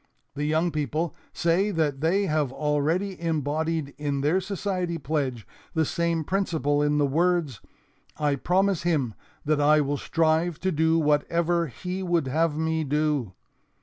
[0.33, 6.23] The young people say that they have already embodied in their society pledge the same
[6.23, 7.61] principle in the words,
[8.17, 9.13] 'I promise Him
[9.45, 13.33] that I will strive to do whatever He would have me do.'